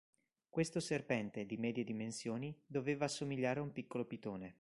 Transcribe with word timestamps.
Questo 0.49 0.79
serpente, 0.79 1.45
di 1.45 1.57
medie 1.57 1.83
dimensioni, 1.83 2.59
doveva 2.65 3.05
assomigliare 3.05 3.59
a 3.59 3.61
un 3.61 3.71
piccolo 3.71 4.03
pitone. 4.03 4.49